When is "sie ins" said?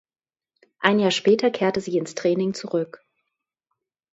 1.79-2.15